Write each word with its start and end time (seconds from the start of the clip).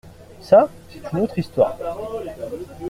Ça, 0.41 0.67
c’est 0.89 1.13
une 1.13 1.19
autre 1.19 1.37
Histoire. 1.37 1.77